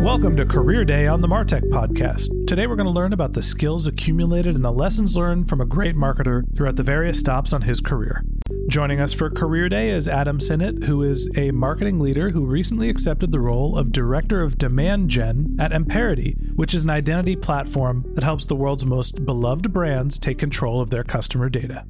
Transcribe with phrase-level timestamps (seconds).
[0.00, 2.46] Welcome to Career Day on the Martech Podcast.
[2.46, 5.66] Today we're going to learn about the skills accumulated and the lessons learned from a
[5.66, 8.22] great marketer throughout the various stops on his career.
[8.68, 12.88] Joining us for Career Day is Adam Sinnett, who is a marketing leader who recently
[12.88, 18.04] accepted the role of Director of Demand Gen at Amperity, which is an identity platform
[18.14, 21.84] that helps the world's most beloved brands take control of their customer data.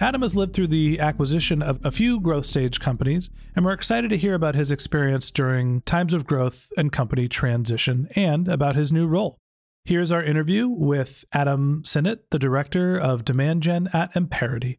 [0.00, 4.08] Adam has lived through the acquisition of a few growth stage companies, and we're excited
[4.08, 8.90] to hear about his experience during times of growth and company transition and about his
[8.90, 9.36] new role.
[9.84, 14.78] Here's our interview with Adam Sinnett, the director of Demand Gen at Amperity.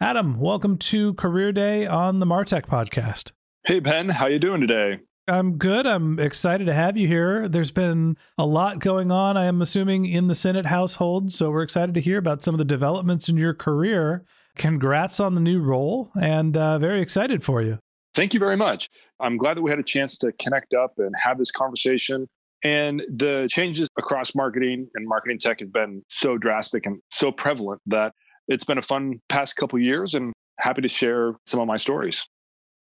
[0.00, 3.32] Adam, welcome to Career Day on the Martech podcast.
[3.66, 5.00] Hey Ben, how you doing today?
[5.26, 5.88] I'm good.
[5.88, 7.48] I'm excited to have you here.
[7.48, 11.32] There's been a lot going on, I am assuming, in the Sinnett household.
[11.32, 14.24] So we're excited to hear about some of the developments in your career
[14.56, 17.78] congrats on the new role and uh, very excited for you.
[18.14, 18.88] Thank you very much.
[19.20, 22.26] I'm glad that we had a chance to connect up and have this conversation.
[22.64, 27.80] And the changes across marketing and marketing tech have been so drastic and so prevalent
[27.86, 28.12] that
[28.48, 32.26] it's been a fun past couple years and happy to share some of my stories.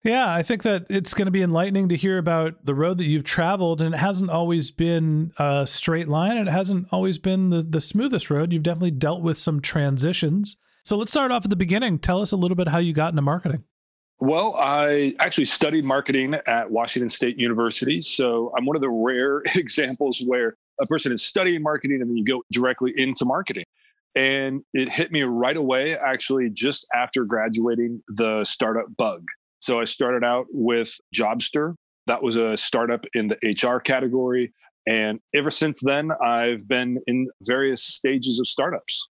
[0.04, 3.06] Yeah, I think that it's going to be enlightening to hear about the road that
[3.06, 6.36] you've traveled, and it hasn't always been a straight line.
[6.36, 8.52] It hasn't always been the, the smoothest road.
[8.52, 10.56] You've definitely dealt with some transitions.
[10.86, 11.98] So let's start off at the beginning.
[11.98, 13.64] Tell us a little bit how you got into marketing.
[14.20, 18.00] Well, I actually studied marketing at Washington State University.
[18.00, 22.16] So I'm one of the rare examples where a person is studying marketing and then
[22.16, 23.64] you go directly into marketing.
[24.14, 29.24] And it hit me right away, actually, just after graduating the startup bug.
[29.58, 31.74] So I started out with Jobster.
[32.06, 34.52] That was a startup in the HR category.
[34.86, 39.08] And ever since then, I've been in various stages of startups.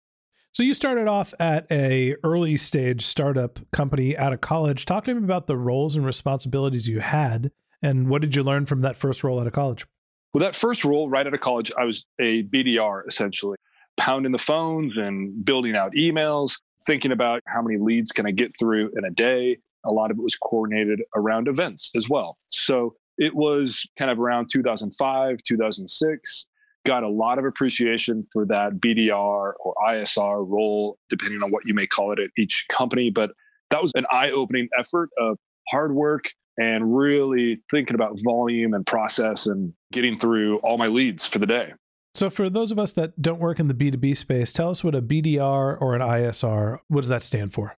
[0.53, 4.85] So you started off at a early stage startup company out of college.
[4.85, 7.53] Talk to me about the roles and responsibilities you had,
[7.83, 9.87] and what did you learn from that first role out of college?
[10.35, 13.57] Well, that first role right out of college, I was a BDR essentially,
[13.97, 18.53] pounding the phones and building out emails, thinking about how many leads can I get
[18.59, 19.59] through in a day.
[19.85, 22.39] A lot of it was coordinated around events as well.
[22.49, 26.49] So it was kind of around 2005, 2006
[26.87, 31.75] got a lot of appreciation for that BDR or ISR role, depending on what you
[31.75, 33.11] may call it at each company.
[33.11, 33.31] But
[33.71, 35.37] that was an eye opening effort of
[35.69, 41.29] hard work and really thinking about volume and process and getting through all my leads
[41.29, 41.73] for the day.
[42.15, 44.95] So, for those of us that don't work in the B2B space, tell us what
[44.95, 47.77] a BDR or an ISR, what does that stand for?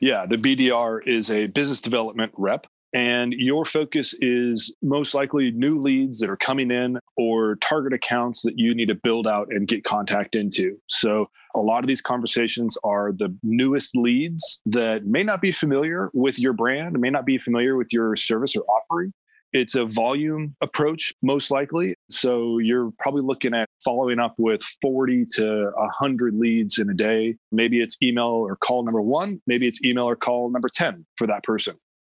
[0.00, 5.80] Yeah, the BDR is a business development rep and your focus is most likely new
[5.80, 9.66] leads that are coming in or target accounts that you need to build out and
[9.66, 10.78] get contact into.
[10.86, 16.10] So, a lot of these conversations are the newest leads that may not be familiar
[16.12, 19.12] with your brand, may not be familiar with your service or offering.
[19.52, 21.96] It's a volume approach, most likely.
[22.10, 27.34] So, you're probably looking at following up with 40 to 100 leads in a day.
[27.50, 31.26] Maybe it's email or call number one, maybe it's email or call number 10 for
[31.26, 31.74] that person.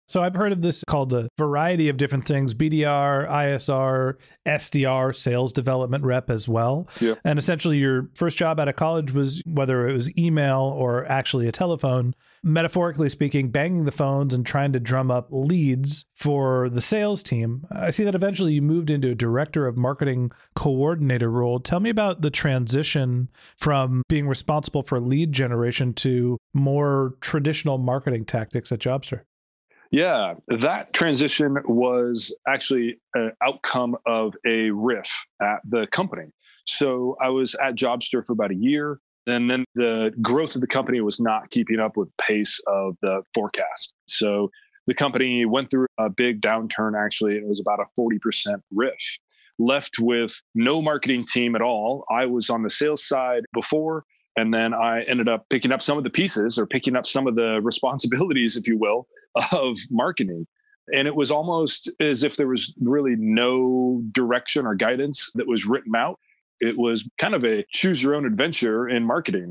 [0.07, 4.13] So I've heard of this called a variety of different things BDR, ISR,
[4.47, 6.87] SDR, sales development rep as well.
[7.01, 7.15] Yeah.
[7.25, 11.47] And essentially, your first job out of college was whether it was email or actually
[11.47, 16.81] a telephone, metaphorically speaking, banging the phones and trying to drum up leads for the
[16.81, 17.65] sales team.
[17.69, 21.59] I see that eventually you moved into a director of marketing coordinator role.
[21.59, 23.27] Tell me about the transition
[23.57, 29.23] from being responsible for lead generation to more traditional marketing tactics at Jobster.
[29.91, 35.09] Yeah, that transition was actually an outcome of a RIF
[35.41, 36.25] at the company.
[36.65, 40.67] So I was at Jobster for about a year, and then the growth of the
[40.67, 43.93] company was not keeping up with pace of the forecast.
[44.07, 44.51] So
[44.87, 48.93] the company went through a big downturn actually, it was about a 40% RIF.
[49.59, 52.05] Left with no marketing team at all.
[52.11, 54.03] I was on the sales side before,
[54.37, 57.25] and then I ended up picking up some of the pieces or picking up some
[57.25, 59.07] of the responsibilities, if you will,
[59.51, 60.45] of marketing.
[60.93, 65.65] And it was almost as if there was really no direction or guidance that was
[65.65, 66.19] written out.
[66.61, 69.49] It was kind of a choose your own adventure in marketing.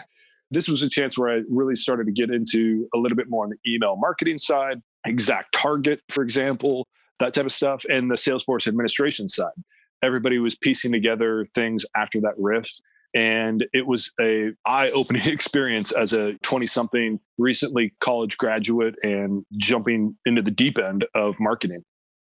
[0.50, 3.44] this was a chance where I really started to get into a little bit more
[3.44, 6.86] on the email marketing side, ExactTarget, for example,
[7.20, 9.52] that type of stuff, and the Salesforce administration side.
[10.02, 12.70] Everybody was piecing together things after that RIF
[13.14, 20.16] and it was a eye-opening experience as a 20 something recently college graduate and jumping
[20.26, 21.82] into the deep end of marketing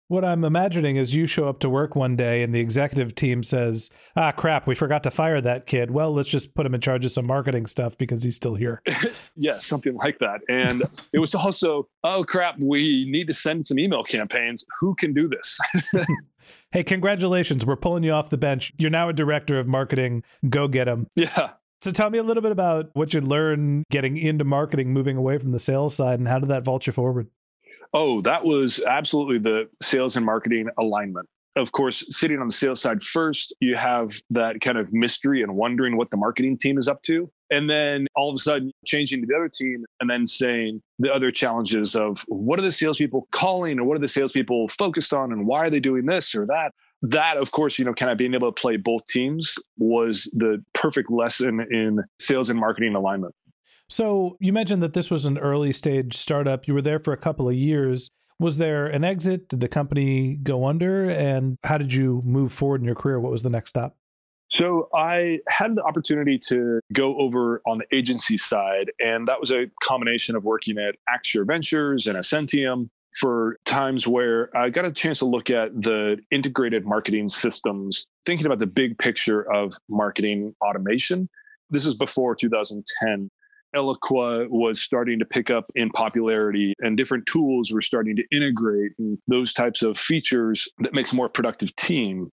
[0.08, 3.44] what I'm imagining is you show up to work one day and the executive team
[3.44, 5.92] says, ah, crap, we forgot to fire that kid.
[5.92, 8.82] Well, let's just put him in charge of some marketing stuff because he's still here.
[9.36, 10.40] yeah, something like that.
[10.48, 14.66] And it was also, oh, crap, we need to send some email campaigns.
[14.80, 15.60] Who can do this?
[16.72, 17.66] hey, congratulations.
[17.66, 18.74] We're pulling you off the bench.
[18.78, 20.24] You're now a director of marketing.
[20.50, 21.08] Go get him.
[21.16, 21.52] Yeah.
[21.82, 25.38] So tell me a little bit about what you learned getting into marketing, moving away
[25.38, 27.28] from the sales side, and how did that vault you forward?
[27.94, 31.28] Oh, that was absolutely the sales and marketing alignment.
[31.56, 35.58] Of course, sitting on the sales side first, you have that kind of mystery and
[35.58, 37.32] wondering what the marketing team is up to.
[37.50, 41.12] And then all of a sudden changing to the other team and then saying the
[41.12, 45.32] other challenges of what are the salespeople calling or what are the salespeople focused on
[45.32, 46.74] and why are they doing this or that?
[47.02, 50.64] That, of course, you know, kind of being able to play both teams was the
[50.74, 53.34] perfect lesson in sales and marketing alignment.
[53.90, 56.68] So you mentioned that this was an early stage startup.
[56.68, 58.10] You were there for a couple of years.
[58.40, 59.50] Was there an exit?
[59.50, 61.10] Did the company go under?
[61.10, 63.20] And how did you move forward in your career?
[63.20, 63.96] What was the next stop?
[64.52, 69.52] So I had the opportunity to go over on the agency side, and that was
[69.52, 74.92] a combination of working at Axure Ventures and Ascentium for times where I got a
[74.92, 80.56] chance to look at the integrated marketing systems, thinking about the big picture of marketing
[80.62, 81.28] automation.
[81.70, 83.30] This is before 2010.
[83.76, 88.94] Eloqua was starting to pick up in popularity and different tools were starting to integrate
[89.00, 92.30] and those types of features that makes a more productive team.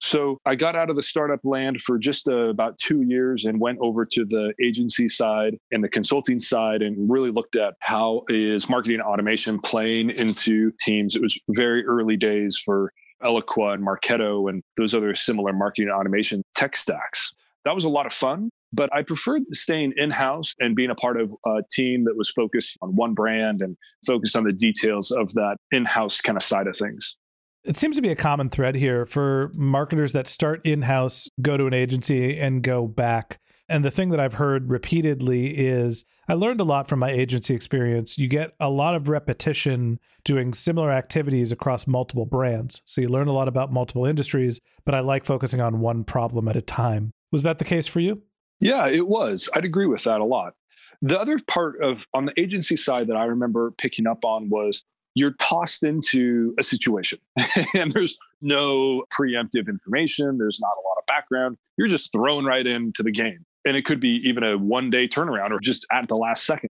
[0.00, 3.60] So I got out of the startup land for just uh, about two years and
[3.60, 8.22] went over to the agency side and the consulting side and really looked at how
[8.28, 11.16] is marketing automation playing into teams.
[11.16, 12.92] It was very early days for
[13.24, 17.32] Eloqua and Marketo and those other similar marketing automation tech stacks.
[17.64, 18.50] That was a lot of fun.
[18.72, 22.30] But I preferred staying in house and being a part of a team that was
[22.30, 23.76] focused on one brand and
[24.06, 27.16] focused on the details of that in house kind of side of things.
[27.64, 31.56] It seems to be a common thread here for marketers that start in house, go
[31.56, 33.40] to an agency, and go back.
[33.68, 37.54] And the thing that I've heard repeatedly is I learned a lot from my agency
[37.54, 38.16] experience.
[38.16, 42.80] You get a lot of repetition doing similar activities across multiple brands.
[42.86, 46.48] So you learn a lot about multiple industries, but I like focusing on one problem
[46.48, 47.12] at a time.
[47.30, 48.22] Was that the case for you?
[48.60, 49.48] Yeah, it was.
[49.54, 50.54] I'd agree with that a lot.
[51.00, 54.84] The other part of on the agency side that I remember picking up on was
[55.14, 57.18] you're tossed into a situation
[57.74, 61.56] and there's no preemptive information, there's not a lot of background.
[61.76, 63.44] You're just thrown right into the game.
[63.64, 66.70] And it could be even a one day turnaround or just at the last second.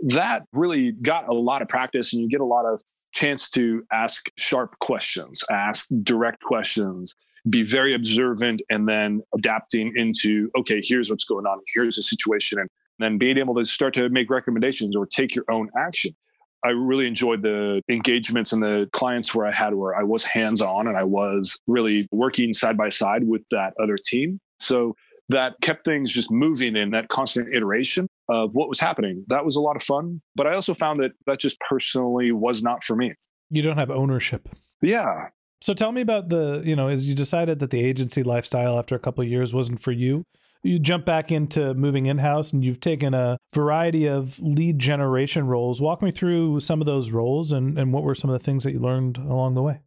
[0.00, 2.80] That really got a lot of practice and you get a lot of
[3.12, 7.14] chance to ask sharp questions, ask direct questions,
[7.50, 12.58] be very observant and then adapting into okay here's what's going on here's the situation
[12.58, 16.14] and then being able to start to make recommendations or take your own action.
[16.64, 20.60] I really enjoyed the engagements and the clients where i had where i was hands
[20.60, 24.40] on and i was really working side by side with that other team.
[24.58, 24.96] So
[25.28, 29.24] that kept things just moving in that constant iteration of what was happening.
[29.28, 32.60] That was a lot of fun but i also found that that just personally was
[32.62, 33.14] not for me.
[33.50, 34.48] You don't have ownership.
[34.82, 35.28] Yeah
[35.60, 38.94] so tell me about the, you know, as you decided that the agency lifestyle after
[38.94, 40.24] a couple years wasn't for you,
[40.62, 45.46] You jump back into moving in house and you've taken a variety of lead generation
[45.46, 45.80] roles.
[45.80, 48.64] Walk me through some of those roles and, and what were some of the things
[48.64, 49.80] that you learned along the way?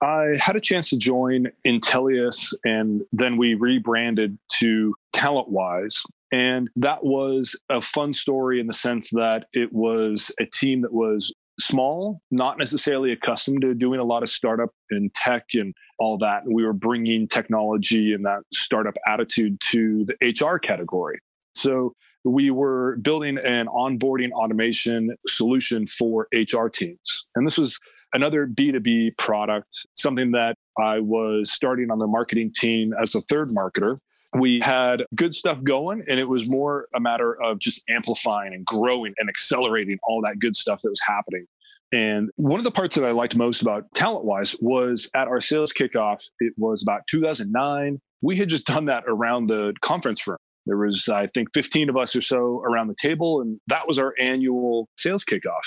[0.00, 6.02] I had a chance to join Intelius and then we rebranded to TalentWise.
[6.30, 10.92] And that was a fun story in the sense that it was a team that
[10.92, 16.18] was small, not necessarily accustomed to doing a lot of startup and tech and all
[16.18, 16.44] that.
[16.44, 21.18] And we were bringing technology and that startup attitude to the HR category.
[21.54, 21.92] So
[22.24, 27.26] we were building an onboarding automation solution for HR teams.
[27.34, 27.78] And this was
[28.14, 33.48] another B2B product, something that I was starting on the marketing team as a third
[33.48, 33.98] marketer.
[34.36, 38.64] We had good stuff going, and it was more a matter of just amplifying and
[38.64, 41.46] growing and accelerating all that good stuff that was happening.
[41.92, 45.72] And one of the parts that I liked most about TalentWise was at our sales
[45.72, 47.98] kickoff, it was about 2009.
[48.20, 50.36] We had just done that around the conference room.
[50.66, 53.98] There was, I think, 15 of us or so around the table, and that was
[53.98, 55.64] our annual sales kickoff.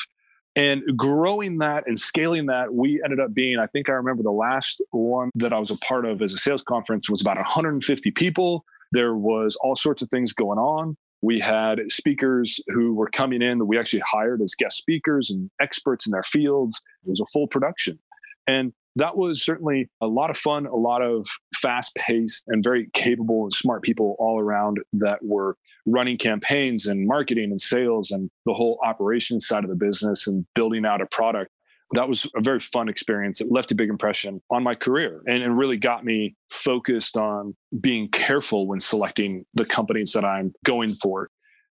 [0.55, 4.31] And growing that and scaling that, we ended up being, I think I remember the
[4.31, 8.11] last one that I was a part of as a sales conference was about 150
[8.11, 8.65] people.
[8.91, 10.97] There was all sorts of things going on.
[11.21, 15.49] We had speakers who were coming in that we actually hired as guest speakers and
[15.61, 16.81] experts in their fields.
[17.05, 17.99] It was a full production.
[18.47, 22.89] And that was certainly a lot of fun, a lot of fast paced and very
[22.93, 25.55] capable and smart people all around that were
[25.85, 30.45] running campaigns and marketing and sales and the whole operations side of the business and
[30.55, 31.51] building out a product.
[31.93, 33.41] That was a very fun experience.
[33.41, 37.55] It left a big impression on my career and it really got me focused on
[37.81, 41.29] being careful when selecting the companies that I'm going for.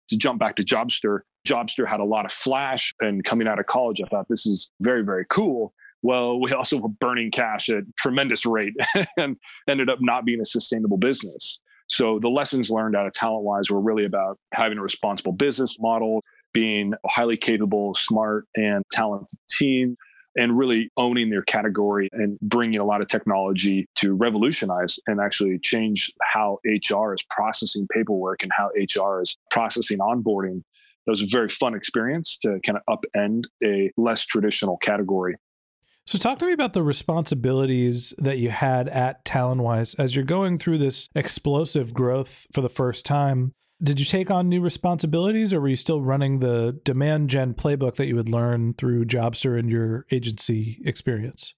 [0.09, 3.65] To jump back to Jobster, Jobster had a lot of flash and coming out of
[3.65, 7.83] college, I thought this is very, very cool well, we also were burning cash at
[7.97, 8.73] tremendous rate
[9.17, 9.37] and
[9.67, 11.59] ended up not being a sustainable business.
[11.89, 16.23] So the lessons learned out of TalentWise were really about having a responsible business model,
[16.53, 19.95] being a highly capable, smart, and talented team,
[20.35, 25.57] and really owning their category and bringing a lot of technology to revolutionize and actually
[25.59, 30.61] change how HR is processing paperwork and how HR is processing onboarding.
[31.05, 35.35] That was a very fun experience to kind of upend a less traditional category.
[36.07, 40.57] So, talk to me about the responsibilities that you had at TalentWise as you're going
[40.57, 43.53] through this explosive growth for the first time.
[43.83, 47.95] Did you take on new responsibilities, or were you still running the demand gen playbook
[47.95, 51.55] that you would learn through Jobster and your agency experience?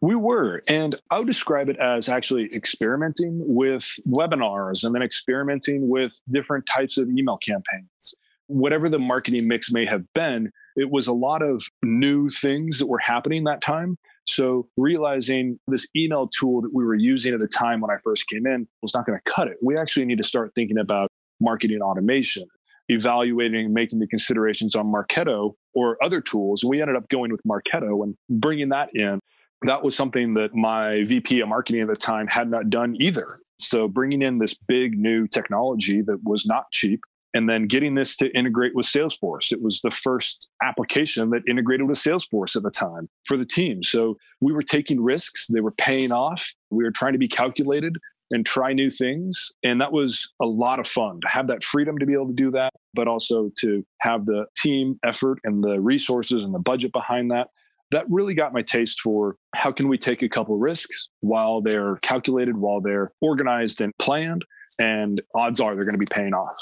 [0.00, 5.88] We were, and I would describe it as actually experimenting with webinars and then experimenting
[5.88, 8.14] with different types of email campaigns.
[8.46, 12.86] Whatever the marketing mix may have been, it was a lot of new things that
[12.86, 13.96] were happening that time.
[14.26, 18.28] So realizing this email tool that we were using at the time when I first
[18.28, 19.56] came in was not going to cut it.
[19.62, 21.10] We actually need to start thinking about
[21.40, 22.46] marketing automation,
[22.88, 26.64] evaluating, making the considerations on Marketo or other tools.
[26.64, 29.18] We ended up going with Marketo and bringing that in.
[29.62, 33.38] That was something that my VP of marketing at the time had not done either.
[33.58, 37.00] So bringing in this big new technology that was not cheap
[37.34, 39.52] and then getting this to integrate with Salesforce.
[39.52, 43.82] It was the first application that integrated with Salesforce at the time for the team.
[43.82, 46.52] So we were taking risks, they were paying off.
[46.70, 47.96] We were trying to be calculated
[48.30, 49.50] and try new things.
[49.62, 52.32] And that was a lot of fun to have that freedom to be able to
[52.32, 56.92] do that, but also to have the team effort and the resources and the budget
[56.92, 57.48] behind that.
[57.90, 61.96] That really got my taste for how can we take a couple risks while they're
[62.02, 64.42] calculated, while they're organized and planned,
[64.78, 66.56] and odds are they're going to be paying off.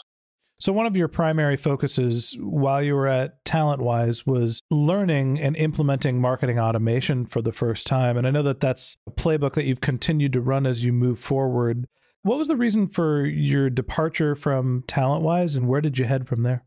[0.61, 6.21] So, one of your primary focuses while you were at TalentWise was learning and implementing
[6.21, 8.19] marketing automation for the first time.
[8.19, 11.19] And I know that that's a playbook that you've continued to run as you move
[11.19, 11.87] forward.
[12.25, 16.43] What was the reason for your departure from TalentWise and where did you head from
[16.43, 16.63] there?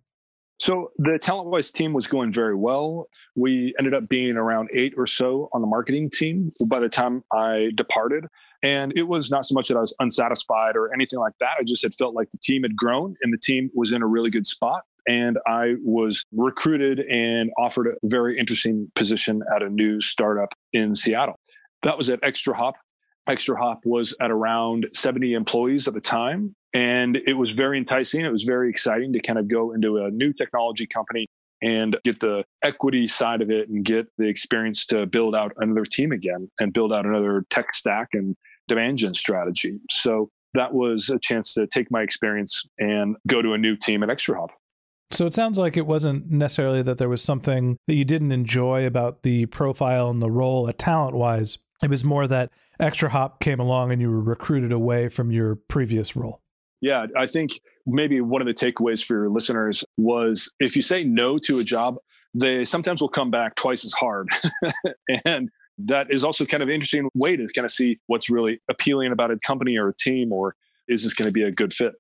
[0.57, 3.09] So, the TalentWise team was going very well.
[3.35, 7.23] We ended up being around eight or so on the marketing team by the time
[7.31, 8.25] I departed.
[8.63, 11.51] And it was not so much that I was unsatisfied or anything like that.
[11.59, 14.07] I just had felt like the team had grown and the team was in a
[14.07, 14.83] really good spot.
[15.05, 20.95] And I was recruited and offered a very interesting position at a new startup in
[20.95, 21.37] Seattle.
[21.83, 22.73] That was at ExtraHop.
[23.27, 26.55] Extra Hop was at around 70 employees at the time.
[26.73, 28.21] And it was very enticing.
[28.21, 31.27] It was very exciting to kind of go into a new technology company
[31.61, 35.85] and get the equity side of it and get the experience to build out another
[35.85, 38.35] team again and build out another tech stack and
[38.75, 39.79] gen strategy.
[39.89, 44.03] So that was a chance to take my experience and go to a new team
[44.03, 44.49] at ExtraHop.
[45.11, 48.85] So it sounds like it wasn't necessarily that there was something that you didn't enjoy
[48.87, 51.59] about the profile and the role at TalentWise.
[51.83, 52.49] It was more that
[52.79, 56.41] ExtraHop came along and you were recruited away from your previous role.
[56.81, 61.03] Yeah, I think maybe one of the takeaways for your listeners was if you say
[61.03, 61.97] no to a job,
[62.33, 64.27] they sometimes will come back twice as hard.
[65.25, 69.11] and that is also kind of interesting way to kind of see what's really appealing
[69.11, 70.55] about a company or a team or
[70.87, 71.93] is this going to be a good fit?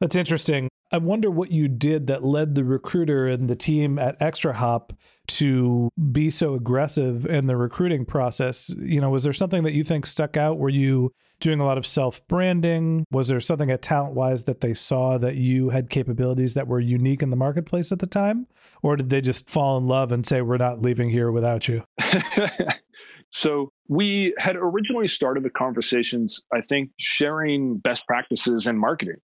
[0.00, 0.68] That's interesting.
[0.92, 4.90] I wonder what you did that led the recruiter and the team at ExtraHop
[5.28, 8.72] to be so aggressive in the recruiting process.
[8.78, 10.58] You know, was there something that you think stuck out?
[10.58, 13.04] Were you doing a lot of self branding?
[13.10, 17.22] Was there something at TalentWise that they saw that you had capabilities that were unique
[17.22, 18.46] in the marketplace at the time?
[18.82, 21.82] Or did they just fall in love and say, we're not leaving here without you?
[23.36, 29.18] So we had originally started the conversations, I think, sharing best practices in marketing.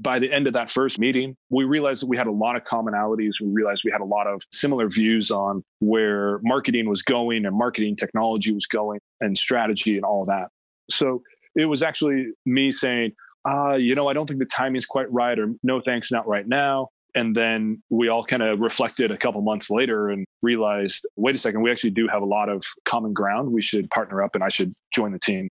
[0.00, 2.64] By the end of that first meeting, we realized that we had a lot of
[2.64, 3.30] commonalities.
[3.40, 7.56] We realized we had a lot of similar views on where marketing was going and
[7.56, 10.48] marketing technology was going and strategy and all that.
[10.90, 11.22] So
[11.54, 13.12] it was actually me saying,
[13.48, 16.26] uh, you know, I don't think the timing is quite right, or no, thanks, not
[16.26, 16.88] right now.
[17.14, 21.38] And then we all kind of reflected a couple months later and realized, wait a
[21.38, 23.52] second, we actually do have a lot of common ground.
[23.52, 25.48] We should partner up and I should join the team.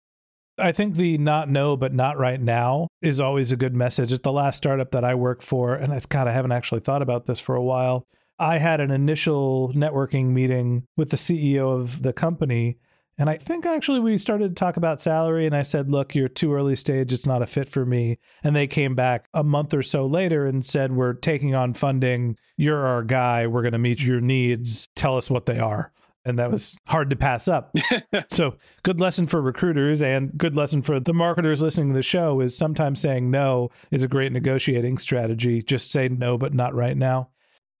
[0.58, 4.12] I think the not no, but not right now is always a good message.
[4.12, 5.74] It's the last startup that I work for.
[5.74, 8.04] And I, God, I haven't actually thought about this for a while.
[8.38, 12.78] I had an initial networking meeting with the CEO of the company
[13.22, 16.26] and I think actually we started to talk about salary, and I said, Look, you're
[16.26, 17.12] too early stage.
[17.12, 18.18] It's not a fit for me.
[18.42, 22.36] And they came back a month or so later and said, We're taking on funding.
[22.56, 23.46] You're our guy.
[23.46, 24.88] We're going to meet your needs.
[24.96, 25.92] Tell us what they are.
[26.24, 27.72] And that was hard to pass up.
[28.32, 32.40] so, good lesson for recruiters and good lesson for the marketers listening to the show
[32.40, 35.62] is sometimes saying no is a great negotiating strategy.
[35.62, 37.28] Just say no, but not right now.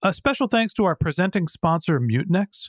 [0.04, 2.68] A special thanks to our presenting sponsor, Mutinex.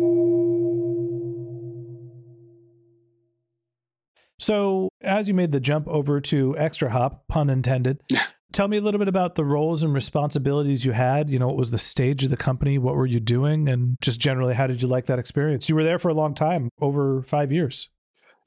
[4.41, 8.01] So, as you made the jump over to ExtraHop, pun intended,
[8.51, 11.29] tell me a little bit about the roles and responsibilities you had.
[11.29, 12.79] You know, what was the stage of the company?
[12.79, 13.69] What were you doing?
[13.69, 15.69] And just generally, how did you like that experience?
[15.69, 17.89] You were there for a long time, over five years.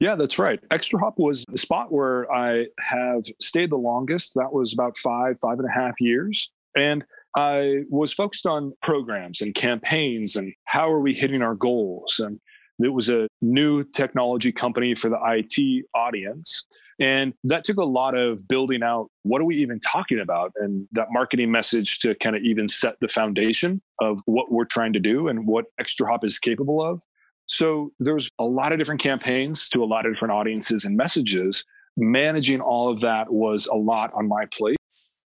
[0.01, 0.59] Yeah, that's right.
[0.69, 4.33] ExtraHop was the spot where I have stayed the longest.
[4.35, 6.51] That was about five, five and a half years.
[6.75, 7.05] And
[7.37, 12.41] I was focused on programs and campaigns and how are we hitting our goals and
[12.79, 16.67] it was a new technology company for the IT audience.
[16.99, 20.87] And that took a lot of building out what are we even talking about and
[20.93, 24.99] that marketing message to kind of even set the foundation of what we're trying to
[24.99, 27.01] do and what ExtraHop is capable of.
[27.47, 31.63] So there's a lot of different campaigns to a lot of different audiences and messages.
[31.97, 34.77] Managing all of that was a lot on my plate.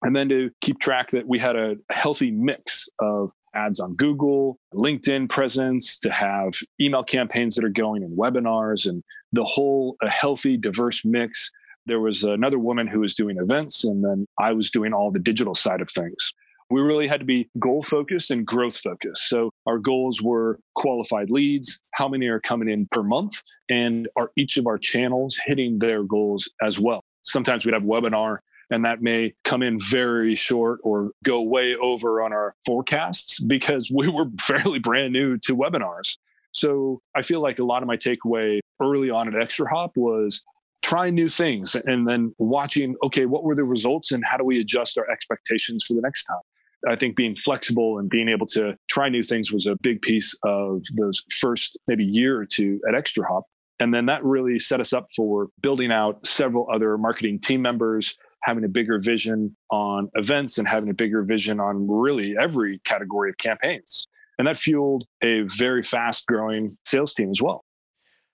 [0.02, 4.58] And then to keep track that we had a healthy mix of ads on Google,
[4.74, 10.08] LinkedIn presence, to have email campaigns that are going and webinars and the whole a
[10.08, 11.50] healthy, diverse mix.
[11.86, 15.20] There was another woman who was doing events, and then I was doing all the
[15.20, 16.32] digital side of things.
[16.68, 19.28] We really had to be goal focused and growth focused.
[19.28, 23.40] So our goals were qualified leads, how many are coming in per month,
[23.70, 27.04] and are each of our channels hitting their goals as well.
[27.22, 28.38] Sometimes we'd have webinar
[28.70, 33.90] And that may come in very short or go way over on our forecasts because
[33.94, 36.18] we were fairly brand new to webinars.
[36.52, 40.42] So I feel like a lot of my takeaway early on at ExtraHop was
[40.82, 44.60] trying new things and then watching, okay, what were the results and how do we
[44.60, 46.40] adjust our expectations for the next time?
[46.88, 50.36] I think being flexible and being able to try new things was a big piece
[50.44, 53.42] of those first maybe year or two at ExtraHop.
[53.80, 58.16] And then that really set us up for building out several other marketing team members,
[58.46, 63.30] having a bigger vision on events and having a bigger vision on really every category
[63.30, 64.06] of campaigns.
[64.38, 67.64] And that fueled a very fast growing sales team as well.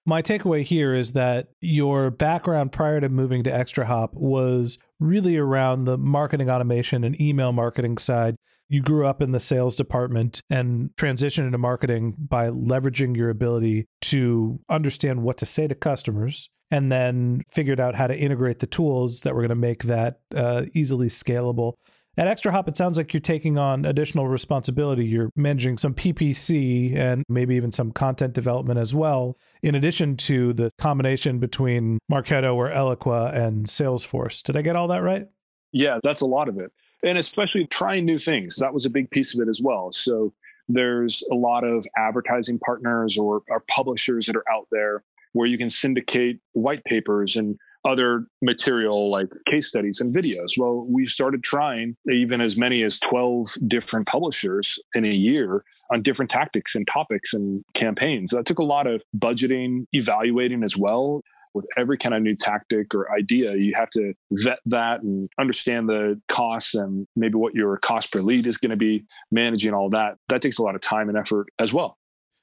[0.05, 5.85] My takeaway here is that your background prior to moving to ExtraHop was really around
[5.85, 8.37] the marketing automation and email marketing side.
[8.69, 13.87] You grew up in the sales department and transitioned into marketing by leveraging your ability
[14.03, 18.67] to understand what to say to customers and then figured out how to integrate the
[18.67, 21.75] tools that were going to make that uh, easily scalable.
[22.17, 25.05] At ExtraHop, it sounds like you're taking on additional responsibility.
[25.05, 30.55] You're managing some PPC and maybe even some content development as well, in addition to
[30.55, 34.43] the combination between Marketo or Eloqua and Salesforce.
[34.43, 35.27] Did I get all that right?
[35.73, 36.73] Yeah, that's a lot of it.
[37.03, 38.57] And especially trying new things.
[38.57, 39.93] That was a big piece of it as well.
[39.93, 40.33] So
[40.69, 45.03] there's a lot of advertising partners or, or publishers that are out there
[45.33, 50.57] where you can syndicate white papers and other material like case studies and videos.
[50.57, 56.03] Well, we started trying even as many as 12 different publishers in a year on
[56.03, 58.31] different tactics and topics and campaigns.
[58.33, 61.23] That took a lot of budgeting, evaluating as well.
[61.55, 65.87] With every kind of new tactic or idea, you have to vet that and understand
[65.87, 69.91] the costs and maybe what your cost per lead is going to be, managing all
[69.91, 70.17] that.
[70.31, 71.99] That takes a lot of time and effort as well.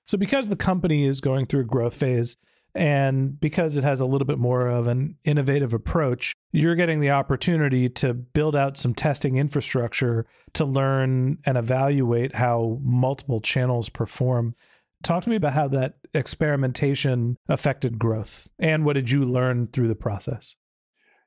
[0.06, 2.38] So, because the company is going through a growth phase,
[2.76, 7.12] and because it has a little bit more of an innovative approach, you're getting the
[7.12, 14.56] opportunity to build out some testing infrastructure to learn and evaluate how multiple channels perform.
[15.04, 19.88] Talk to me about how that experimentation affected growth and what did you learn through
[19.88, 20.56] the process?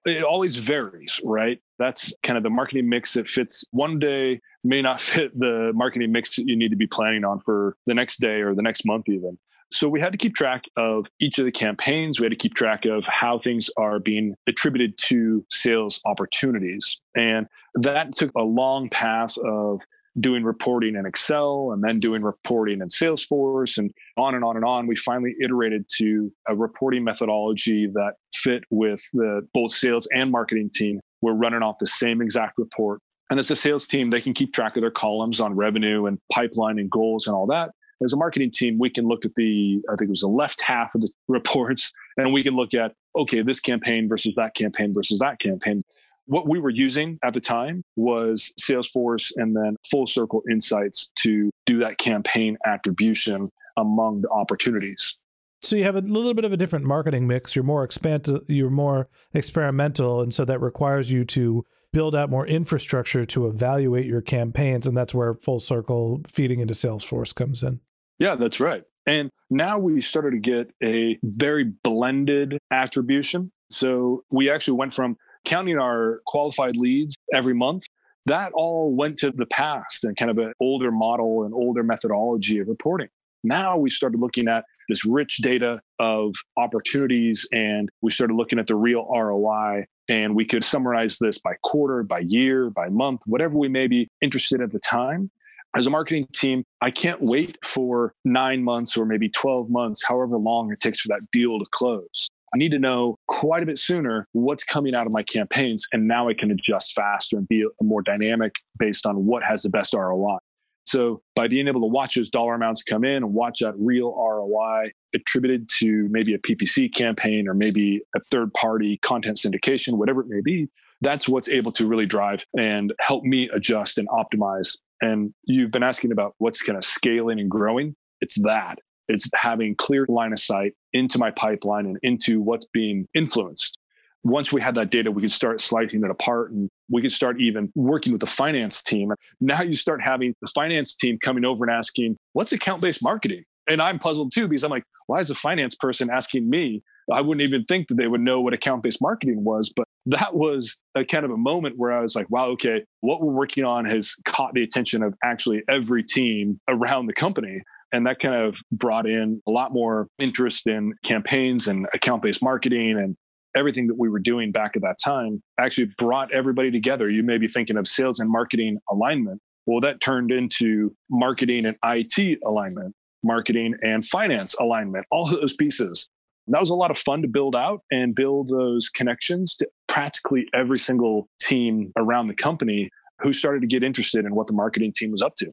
[0.04, 1.60] It always varies, right?
[1.78, 6.12] That's kind of the marketing mix that fits one day may not fit the marketing
[6.12, 8.84] mix that you need to be planning on for the next day or the next
[8.84, 9.38] month, even.
[9.72, 12.20] So we had to keep track of each of the campaigns.
[12.20, 17.00] We had to keep track of how things are being attributed to sales opportunities.
[17.16, 19.80] And that took a long path of
[20.20, 24.64] doing reporting in Excel and then doing reporting in Salesforce and on and on and
[24.64, 24.86] on.
[24.86, 30.68] We finally iterated to a reporting methodology that fit with the both sales and marketing
[30.74, 31.00] team.
[31.22, 33.00] We're running off the same exact report.
[33.30, 36.18] And as a sales team, they can keep track of their columns on revenue and
[36.30, 37.70] pipeline and goals and all that
[38.04, 40.62] as a marketing team, we can look at the, I think it was the left
[40.62, 44.94] half of the reports, and we can look at, okay, this campaign versus that campaign
[44.94, 45.82] versus that campaign.
[46.26, 51.50] What we were using at the time was Salesforce and then Full Circle Insights to
[51.66, 55.22] do that campaign attribution among the opportunities.
[55.62, 57.54] So you have a little bit of a different marketing mix.
[57.54, 62.46] You're more expand you're more experimental and so that requires you to build out more
[62.46, 67.80] infrastructure to evaluate your campaigns and that's where full circle feeding into Salesforce comes in.
[68.22, 68.84] Yeah, that's right.
[69.04, 73.50] And now we started to get a very blended attribution.
[73.72, 77.82] So we actually went from counting our qualified leads every month.
[78.26, 82.60] That all went to the past and kind of an older model and older methodology
[82.60, 83.08] of reporting.
[83.42, 88.68] Now we started looking at this rich data of opportunities and we started looking at
[88.68, 93.58] the real ROI and we could summarize this by quarter, by year, by month, whatever
[93.58, 95.28] we may be interested at the time
[95.76, 100.36] as a marketing team, I can't wait for nine months or maybe 12 months, however
[100.36, 102.28] long it takes for that deal to close.
[102.54, 105.86] I need to know quite a bit sooner what's coming out of my campaigns.
[105.92, 109.70] And now I can adjust faster and be more dynamic based on what has the
[109.70, 110.36] best ROI.
[110.84, 114.10] So by being able to watch those dollar amounts come in and watch that real
[114.14, 120.20] ROI attributed to maybe a PPC campaign or maybe a third party content syndication, whatever
[120.20, 120.68] it may be,
[121.00, 125.82] that's what's able to really drive and help me adjust and optimize and you've been
[125.82, 127.94] asking about what's kind of scaling and growing.
[128.20, 128.78] It's that.
[129.08, 133.76] It's having clear line of sight into my pipeline and into what's being influenced.
[134.24, 137.40] Once we had that data, we could start slicing it apart and we could start
[137.40, 139.12] even working with the finance team.
[139.40, 143.44] Now you start having the finance team coming over and asking, what's account based marketing?
[143.66, 146.82] And I'm puzzled too because I'm like, why is a finance person asking me?
[147.12, 150.34] I wouldn't even think that they would know what account based marketing was, but that
[150.34, 153.64] was a kind of a moment where I was like, wow, okay, what we're working
[153.64, 157.62] on has caught the attention of actually every team around the company.
[157.92, 162.42] And that kind of brought in a lot more interest in campaigns and account based
[162.42, 162.98] marketing.
[162.98, 163.16] And
[163.54, 167.10] everything that we were doing back at that time actually brought everybody together.
[167.10, 169.40] You may be thinking of sales and marketing alignment.
[169.66, 176.08] Well, that turned into marketing and IT alignment, marketing and finance alignment, all those pieces.
[176.48, 180.46] That was a lot of fun to build out and build those connections to practically
[180.54, 184.92] every single team around the company who started to get interested in what the marketing
[184.94, 185.52] team was up to.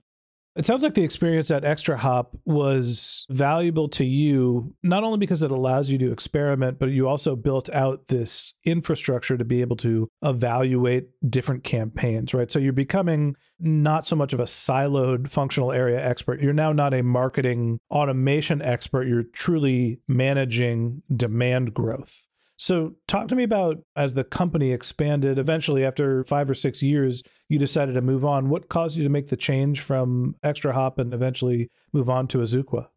[0.60, 5.52] It sounds like the experience at ExtraHop was valuable to you, not only because it
[5.52, 10.10] allows you to experiment, but you also built out this infrastructure to be able to
[10.22, 12.52] evaluate different campaigns, right?
[12.52, 16.42] So you're becoming not so much of a siloed functional area expert.
[16.42, 19.08] You're now not a marketing automation expert.
[19.08, 22.28] You're truly managing demand growth.
[22.62, 27.24] So, talk to me about as the company expanded, eventually, after five or six years,
[27.48, 28.50] you decided to move on.
[28.50, 32.88] What caused you to make the change from ExtraHop and eventually move on to Azuqua?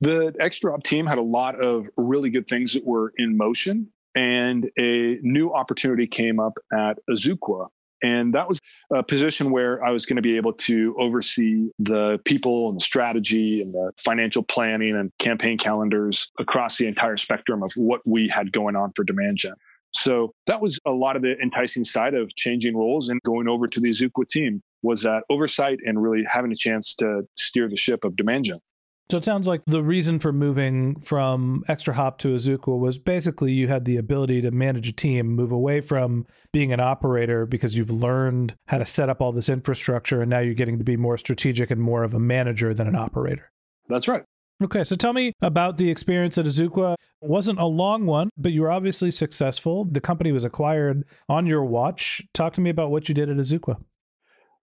[0.00, 4.68] The ExtraHop team had a lot of really good things that were in motion, and
[4.76, 7.68] a new opportunity came up at Azuqua
[8.02, 8.60] and that was
[8.92, 12.84] a position where I was going to be able to oversee the people and the
[12.84, 18.28] strategy and the financial planning and campaign calendars across the entire spectrum of what we
[18.28, 19.54] had going on for demand gen.
[19.92, 23.66] So that was a lot of the enticing side of changing roles and going over
[23.66, 27.76] to the Azuqua team was that oversight and really having a chance to steer the
[27.76, 28.60] ship of demand gen.
[29.10, 33.66] So it sounds like the reason for moving from ExtraHop to Azuqua was basically you
[33.66, 37.90] had the ability to manage a team, move away from being an operator because you've
[37.90, 41.16] learned how to set up all this infrastructure, and now you're getting to be more
[41.16, 43.50] strategic and more of a manager than an operator.
[43.88, 44.24] That's right.
[44.62, 46.94] Okay, so tell me about the experience at Azuqua.
[47.22, 49.86] It wasn't a long one, but you were obviously successful.
[49.86, 52.20] The company was acquired on your watch.
[52.34, 53.76] Talk to me about what you did at Azuqua.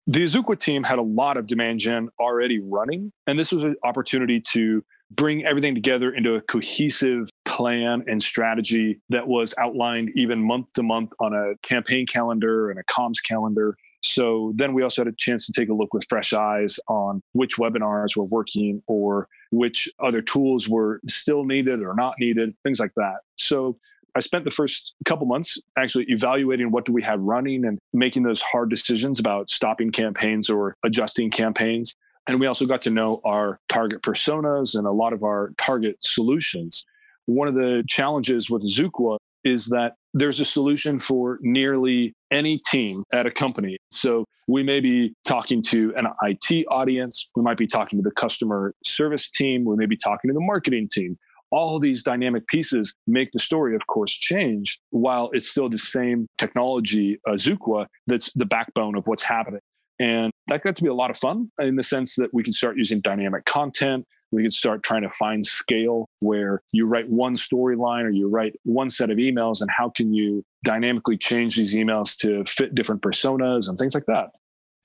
[0.07, 3.75] The Azuqua team had a lot of demand gen already running, and this was an
[3.83, 10.39] opportunity to bring everything together into a cohesive plan and strategy that was outlined even
[10.39, 13.75] month to month on a campaign calendar and a comms calendar.
[14.03, 17.23] So then we also had a chance to take a look with fresh eyes on
[17.33, 22.79] which webinars were working or which other tools were still needed or not needed, things
[22.79, 23.17] like that.
[23.37, 23.79] So
[24.15, 28.23] I spent the first couple months actually evaluating what do we have running and making
[28.23, 31.93] those hard decisions about stopping campaigns or adjusting campaigns.
[32.27, 35.97] And we also got to know our target personas and a lot of our target
[35.99, 36.85] solutions.
[37.25, 43.03] One of the challenges with Azuqua is that there's a solution for nearly any team
[43.11, 43.77] at a company.
[43.91, 48.15] So we may be talking to an IT audience, we might be talking to the
[48.15, 51.17] customer service team, we may be talking to the marketing team
[51.51, 56.27] all these dynamic pieces make the story, of course, change while it's still the same
[56.37, 59.61] technology, uh, Azuqua, that's the backbone of what's happening.
[59.99, 62.53] And that got to be a lot of fun in the sense that we can
[62.53, 64.05] start using dynamic content.
[64.31, 68.53] We can start trying to find scale where you write one storyline or you write
[68.63, 73.01] one set of emails, and how can you dynamically change these emails to fit different
[73.01, 74.31] personas and things like that.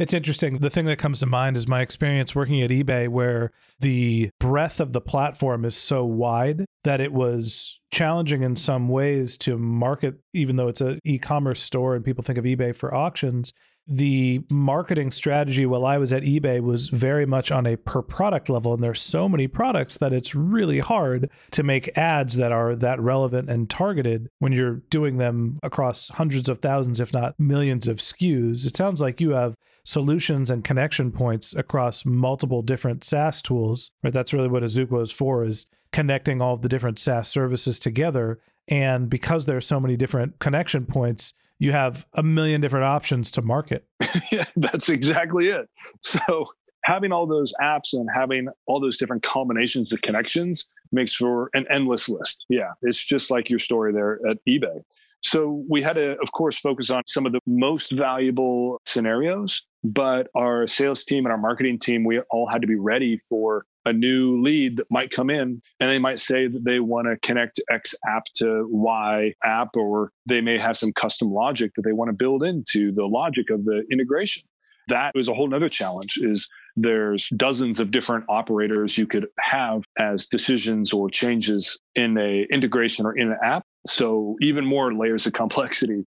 [0.00, 0.60] It's interesting.
[0.60, 4.80] The thing that comes to mind is my experience working at eBay, where the breadth
[4.80, 10.14] of the platform is so wide that it was challenging in some ways to market,
[10.32, 13.52] even though it's an e commerce store and people think of eBay for auctions
[13.90, 18.48] the marketing strategy while I was at eBay was very much on a per product
[18.48, 18.72] level.
[18.72, 23.00] And there's so many products that it's really hard to make ads that are that
[23.00, 27.96] relevant and targeted when you're doing them across hundreds of thousands, if not millions of
[27.96, 28.64] SKUs.
[28.64, 34.12] It sounds like you have solutions and connection points across multiple different SaaS tools, right?
[34.12, 38.38] That's really what Azuqua is for, is connecting all the different SaaS services together.
[38.68, 43.30] And because there are so many different connection points, you have a million different options
[43.32, 43.84] to market.
[44.32, 45.68] yeah, that's exactly it.
[46.02, 46.46] So
[46.84, 51.66] having all those apps and having all those different combinations of connections makes for an
[51.70, 52.46] endless list.
[52.48, 54.80] Yeah, it's just like your story there at eBay.
[55.22, 60.28] So we had to, of course, focus on some of the most valuable scenarios, but
[60.36, 63.92] our sales team and our marketing team, we all had to be ready for a
[63.92, 67.60] new lead that might come in and they might say that they want to connect
[67.70, 72.08] X app to Y app, or they may have some custom logic that they want
[72.10, 74.42] to build into the logic of the integration.
[74.88, 79.84] That is a whole nother challenge is there's dozens of different operators you could have
[79.98, 83.64] as decisions or changes in a integration or in an app.
[83.86, 86.04] So even more layers of complexity.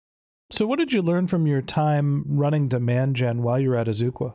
[0.50, 3.88] So what did you learn from your time running demand gen while you were at
[3.88, 4.34] Azuqua?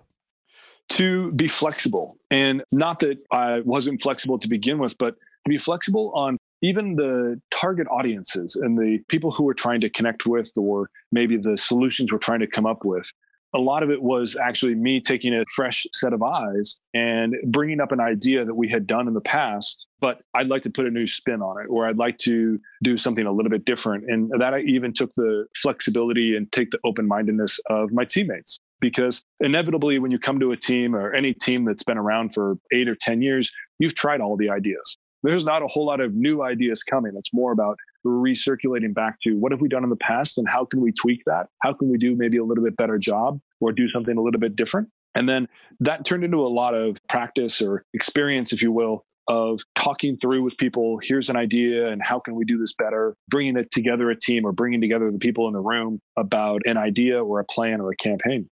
[0.91, 2.17] to be flexible.
[2.29, 6.95] And not that I wasn't flexible to begin with, but to be flexible on even
[6.95, 11.57] the target audiences and the people who we're trying to connect with, or maybe the
[11.57, 13.11] solutions we're trying to come up with.
[13.53, 17.81] A lot of it was actually me taking a fresh set of eyes and bringing
[17.81, 20.85] up an idea that we had done in the past, but I'd like to put
[20.85, 24.05] a new spin on it, or I'd like to do something a little bit different.
[24.09, 28.59] And that I even took the flexibility and take the open mindedness of my teammates.
[28.79, 32.57] Because inevitably, when you come to a team or any team that's been around for
[32.73, 34.97] eight or 10 years, you've tried all the ideas.
[35.23, 37.13] There's not a whole lot of new ideas coming.
[37.15, 40.65] It's more about recirculating back to what have we done in the past and how
[40.65, 41.47] can we tweak that?
[41.61, 44.39] How can we do maybe a little bit better job or do something a little
[44.39, 44.89] bit different?
[45.15, 45.47] And then
[45.81, 50.43] that turned into a lot of practice or experience, if you will, of talking through
[50.43, 54.09] with people here's an idea and how can we do this better bringing it together
[54.09, 57.45] a team or bringing together the people in the room about an idea or a
[57.45, 58.49] plan or a campaign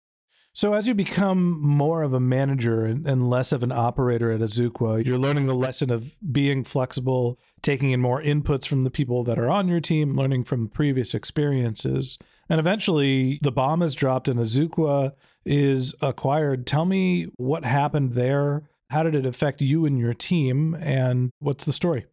[0.56, 4.40] so, as you become more of a manager and, and, less of an operator at
[4.40, 9.26] Azuqua, you're learning the lesson of being flexible, taking in more inputs from the people
[9.26, 12.18] that are on your team, learning from previous experiences.
[12.48, 15.12] And eventually, the bomb is dropped and Azuqua
[15.46, 16.66] is acquired.
[16.66, 18.70] Tell me what happened there.
[18.90, 20.74] How did it affect you and your team?
[20.76, 22.06] And what's the story?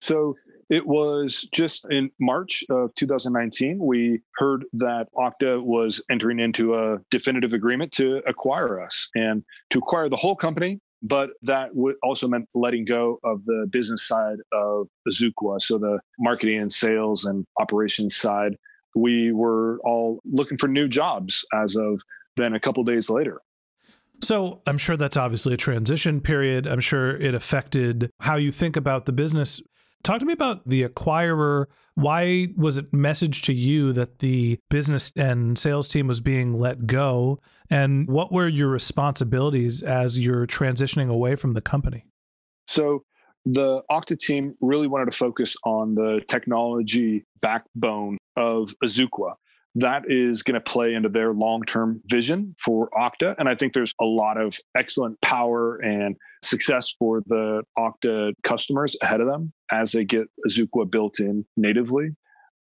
[0.00, 0.34] So,
[0.68, 6.98] it was just in March of 2019, we heard that Okta was entering into a
[7.10, 10.80] definitive agreement to acquire us and to acquire the whole company.
[11.02, 11.70] But that
[12.02, 15.60] also meant letting go of the business side of Azuqua.
[15.60, 18.56] So the marketing and sales and operations side.
[18.96, 22.00] We were all looking for new jobs as of
[22.36, 23.40] then a couple days later.
[24.22, 26.66] So I'm sure that's obviously a transition period.
[26.66, 29.60] I'm sure it affected how you think about the business.
[30.02, 31.66] Talk to me about the acquirer.
[31.94, 36.86] Why was it messaged to you that the business and sales team was being let
[36.86, 37.40] go?
[37.70, 42.04] And what were your responsibilities as you're transitioning away from the company?
[42.68, 43.04] So,
[43.44, 49.34] the Okta team really wanted to focus on the technology backbone of Azuqua
[49.76, 53.34] that is going to play into their long term vision for Okta.
[53.38, 58.96] And I think there's a lot of excellent power and success for the Okta customers
[59.02, 62.10] ahead of them as they get Azuqua built in natively.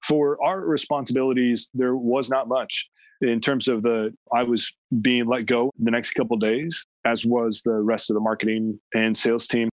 [0.01, 2.89] For our responsibilities, there was not much
[3.21, 7.61] in terms of the I was being let go the next couple days, as was
[7.63, 9.69] the rest of the marketing and sales team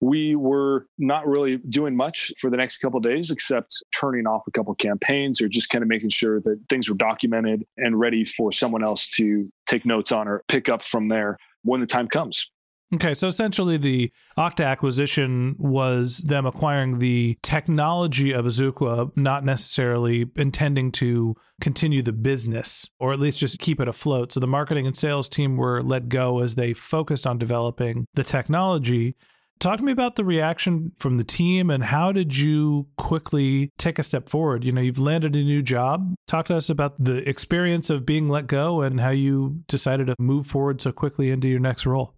[0.00, 4.50] we were not really doing much for the next couple days except turning off a
[4.50, 8.50] couple campaigns or just kind of making sure that things were documented and ready for
[8.50, 12.50] someone else to take notes on or pick up from there when the time comes.
[12.92, 20.26] Okay, so essentially the Okta acquisition was them acquiring the technology of Azuqua, not necessarily
[20.34, 24.32] intending to continue the business or at least just keep it afloat.
[24.32, 28.24] So the marketing and sales team were let go as they focused on developing the
[28.24, 29.14] technology.
[29.60, 34.00] Talk to me about the reaction from the team and how did you quickly take
[34.00, 34.64] a step forward?
[34.64, 36.14] You know, you've landed a new job.
[36.26, 40.16] Talk to us about the experience of being let go and how you decided to
[40.18, 42.16] move forward so quickly into your next role.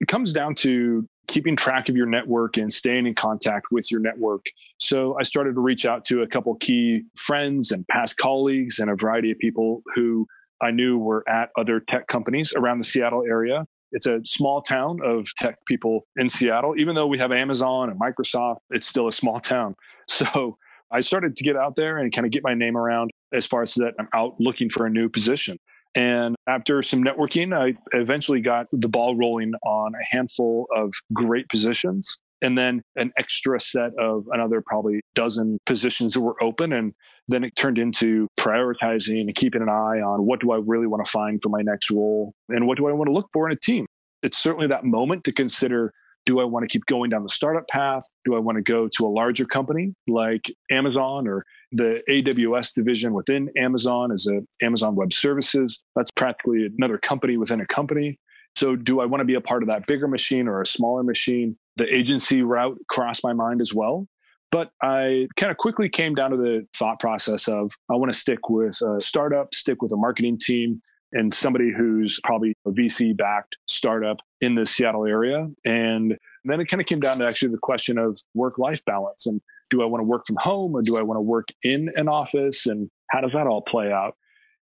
[0.00, 4.00] It comes down to keeping track of your network and staying in contact with your
[4.00, 4.44] network.
[4.78, 8.90] So I started to reach out to a couple key friends and past colleagues and
[8.90, 10.26] a variety of people who
[10.60, 14.98] I knew were at other tech companies around the Seattle area it's a small town
[15.04, 16.74] of tech people in Seattle.
[16.78, 19.74] Even though we have Amazon and Microsoft, it's still a small town.
[20.08, 20.56] So
[20.92, 23.62] I started to get out there and kind of get my name around as far
[23.62, 25.58] as that I'm out looking for a new position.
[25.96, 31.48] And after some networking, I eventually got the ball rolling on a handful of great
[31.48, 36.74] positions and then an extra set of another probably dozen positions that were open.
[36.74, 36.92] And
[37.28, 41.04] then it turned into prioritizing and keeping an eye on what do I really want
[41.04, 43.56] to find for my next role and what do I want to look for in
[43.56, 43.86] a team.
[44.22, 45.92] It's certainly that moment to consider
[46.26, 48.02] do I want to keep going down the startup path?
[48.26, 53.14] Do I want to go to a larger company like Amazon or the AWS division
[53.14, 55.82] within Amazon as a Amazon Web Services?
[55.94, 58.18] That's practically another company within a company.
[58.56, 61.04] So do I want to be a part of that bigger machine or a smaller
[61.04, 61.56] machine?
[61.76, 64.08] The agency route crossed my mind as well.
[64.50, 68.18] But I kind of quickly came down to the thought process of I want to
[68.18, 73.16] stick with a startup, stick with a marketing team, and somebody who's probably a VC
[73.16, 75.48] backed startup in the Seattle area.
[75.64, 76.16] And
[76.50, 79.40] then it kind of came down to actually the question of work life balance and
[79.70, 82.08] do I want to work from home or do I want to work in an
[82.08, 82.66] office?
[82.66, 84.14] And how does that all play out?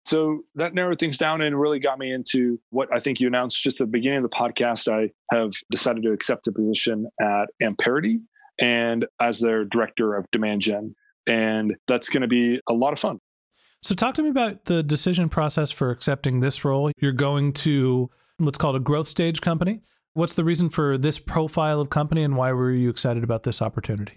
[0.06, 3.62] So that narrowed things down and really got me into what I think you announced
[3.62, 4.90] just at the beginning of the podcast.
[4.90, 8.20] I have decided to accept a position at Amperity
[8.58, 10.94] and as their director of demand gen.
[11.26, 13.20] And that's going to be a lot of fun.
[13.82, 16.90] So, talk to me about the decision process for accepting this role.
[16.98, 18.10] You're going to,
[18.40, 19.82] let's call it a growth stage company.
[20.18, 23.62] What's the reason for this profile of company and why were you excited about this
[23.62, 24.14] opportunity?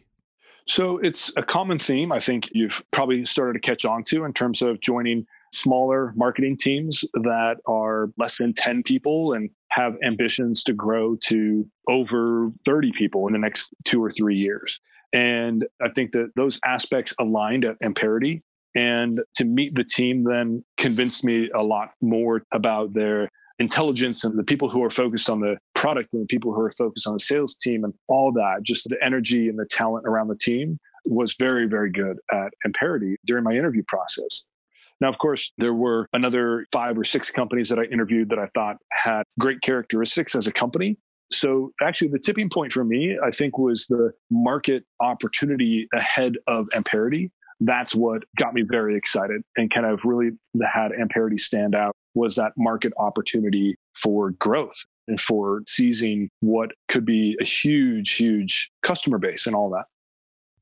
[0.68, 4.34] So, it's a common theme I think you've probably started to catch on to in
[4.34, 10.64] terms of joining smaller marketing teams that are less than 10 people and have ambitions
[10.64, 14.82] to grow to over 30 people in the next two or three years.
[15.14, 18.42] And I think that those aspects aligned at Amperity.
[18.74, 23.30] And to meet the team then convinced me a lot more about their
[23.62, 26.72] intelligence and the people who are focused on the product and the people who are
[26.72, 30.28] focused on the sales team and all that, just the energy and the talent around
[30.28, 34.48] the team was very, very good at Amperity during my interview process.
[35.02, 38.48] Now, of course, there were another five or six companies that I interviewed that I
[38.54, 40.98] thought had great characteristics as a company.
[41.32, 46.68] So, actually, the tipping point for me, I think, was the market opportunity ahead of
[46.76, 47.32] Amperity.
[47.60, 50.32] That's what got me very excited and kind of really
[50.72, 57.06] had Amperity stand out was that market opportunity for growth and for seizing what could
[57.06, 59.86] be a huge, huge customer base and all that.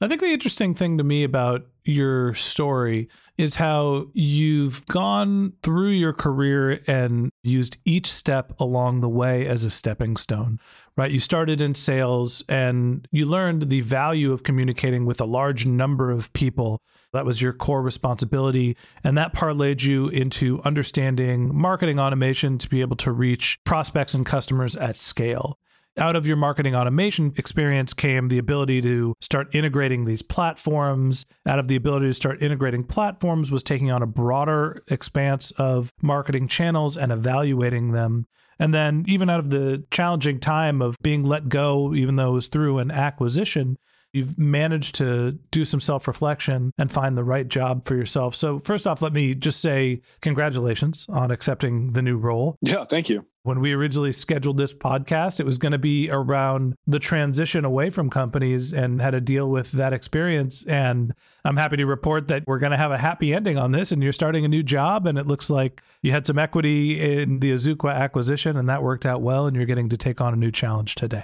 [0.01, 5.89] I think the interesting thing to me about your story is how you've gone through
[5.89, 10.59] your career and used each step along the way as a stepping stone,
[10.99, 11.11] right?
[11.11, 16.11] You started in sales and you learned the value of communicating with a large number
[16.11, 16.81] of people.
[17.13, 18.75] That was your core responsibility.
[19.03, 24.25] And that parlayed you into understanding marketing automation to be able to reach prospects and
[24.25, 25.57] customers at scale
[25.97, 31.25] out of your marketing automation experience came the ability to start integrating these platforms.
[31.45, 35.91] Out of the ability to start integrating platforms was taking on a broader expanse of
[36.01, 38.27] marketing channels and evaluating them.
[38.61, 42.33] And then, even out of the challenging time of being let go, even though it
[42.33, 43.77] was through an acquisition,
[44.11, 48.35] you've managed to do some self reflection and find the right job for yourself.
[48.35, 52.57] So, first off, let me just say congratulations on accepting the new role.
[52.61, 53.25] Yeah, thank you.
[53.43, 57.89] When we originally scheduled this podcast, it was going to be around the transition away
[57.89, 60.65] from companies and how to deal with that experience.
[60.67, 61.13] And
[61.45, 63.93] I'm happy to report that we're going to have a happy ending on this.
[63.93, 67.39] And you're starting a new job, and it looks like you had some equity in
[67.39, 69.47] the Azuqua acquisition, and that worked out well.
[69.47, 71.23] And you're getting to take on a new challenge today.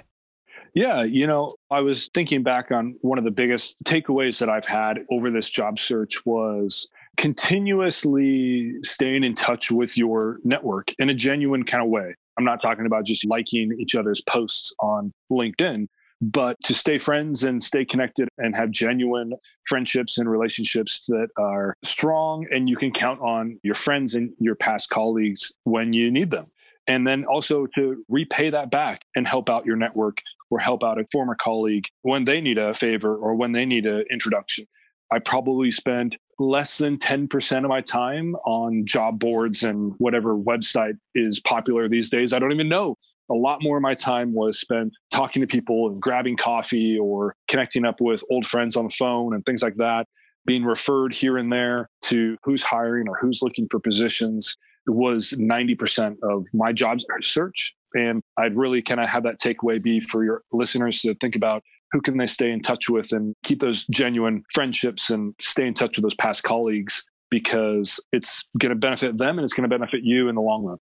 [0.72, 4.66] Yeah, you know, I was thinking back on one of the biggest takeaways that I've
[4.66, 11.14] had over this job search was continuously staying in touch with your network in a
[11.14, 12.14] genuine kind of way.
[12.38, 15.86] I'm not talking about just liking each other's posts on LinkedIn,
[16.20, 19.32] but to stay friends and stay connected and have genuine
[19.66, 24.54] friendships and relationships that are strong and you can count on your friends and your
[24.54, 26.50] past colleagues when you need them.
[26.86, 30.18] And then also to repay that back and help out your network
[30.50, 33.86] or help out a former colleague when they need a favor or when they need
[33.86, 34.66] an introduction.
[35.10, 40.98] I probably spend less than 10% of my time on job boards and whatever website
[41.14, 42.32] is popular these days.
[42.32, 42.96] I don't even know.
[43.30, 47.34] A lot more of my time was spent talking to people and grabbing coffee or
[47.48, 50.06] connecting up with old friends on the phone and things like that,
[50.44, 54.56] being referred here and there to who's hiring or who's looking for positions
[54.86, 57.74] was 90% of my job search.
[57.94, 61.62] And I'd really kind of have that takeaway be for your listeners to think about
[61.92, 65.74] who can they stay in touch with and keep those genuine friendships and stay in
[65.74, 69.74] touch with those past colleagues because it's going to benefit them and it's going to
[69.74, 70.78] benefit you in the long run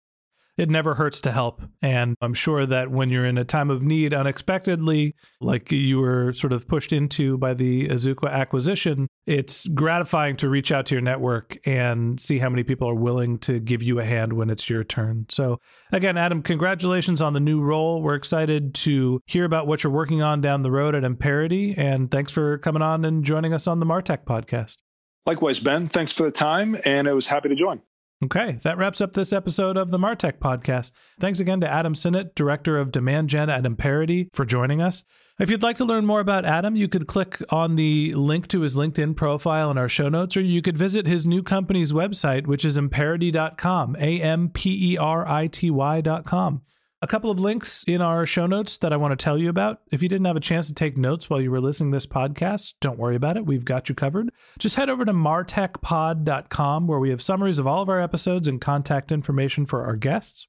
[0.57, 1.62] it never hurts to help.
[1.80, 6.32] And I'm sure that when you're in a time of need unexpectedly, like you were
[6.32, 11.02] sort of pushed into by the Azuqua acquisition, it's gratifying to reach out to your
[11.02, 14.68] network and see how many people are willing to give you a hand when it's
[14.68, 15.26] your turn.
[15.28, 15.58] So,
[15.92, 18.02] again, Adam, congratulations on the new role.
[18.02, 21.74] We're excited to hear about what you're working on down the road at Amperity.
[21.76, 24.78] And thanks for coming on and joining us on the Martech podcast.
[25.24, 25.88] Likewise, Ben.
[25.88, 26.76] Thanks for the time.
[26.84, 27.80] And I was happy to join.
[28.24, 30.92] Okay, that wraps up this episode of the Martech podcast.
[31.18, 35.04] Thanks again to Adam Sinnett, Director of Demand Gen at Amperity, for joining us.
[35.40, 38.60] If you'd like to learn more about Adam, you could click on the link to
[38.60, 42.46] his LinkedIn profile in our show notes, or you could visit his new company's website,
[42.46, 46.62] which is amperity.com, A M P E R I T Y.com.
[47.03, 49.80] A couple of links in our show notes that I want to tell you about.
[49.90, 52.07] If you didn't have a chance to take notes while you were listening to this
[52.07, 53.44] podcast, don't worry about it.
[53.44, 54.30] We've got you covered.
[54.61, 58.61] Just head over to martechpod.com where we have summaries of all of our episodes and
[58.61, 60.46] contact information for our guests.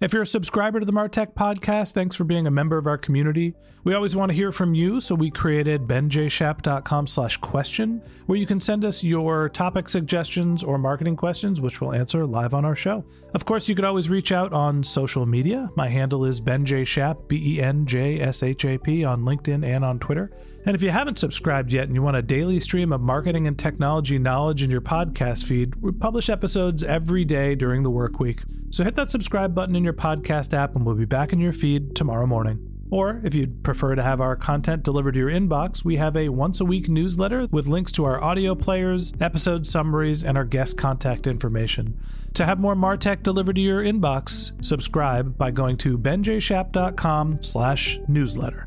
[0.00, 2.96] If you're a subscriber to the Martech podcast, thanks for being a member of our
[2.96, 3.56] community.
[3.82, 8.46] We always want to hear from you, so we created benjshap.com slash question, where you
[8.46, 12.76] can send us your topic suggestions or marketing questions, which we'll answer live on our
[12.76, 13.04] show.
[13.34, 15.70] Of course, you could always reach out on social media.
[15.76, 20.30] My handle is benjshap, B-E-N-J-S-H-A-P, on LinkedIn and on Twitter.
[20.64, 23.58] And if you haven't subscribed yet and you want a daily stream of marketing and
[23.58, 28.40] technology knowledge in your podcast feed, we publish episodes every day during the work week.
[28.70, 31.52] So hit that subscribe button in your podcast app and we'll be back in your
[31.52, 32.77] feed tomorrow morning.
[32.90, 36.28] Or if you'd prefer to have our content delivered to your inbox, we have a
[36.30, 40.78] once a week newsletter with links to our audio players, episode summaries, and our guest
[40.78, 41.98] contact information.
[42.34, 48.66] To have more Martech delivered to your inbox, subscribe by going to benjshap.com slash newsletter.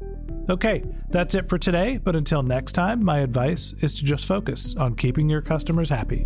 [0.50, 4.76] Okay, that's it for today, but until next time, my advice is to just focus
[4.76, 6.26] on keeping your customers happy.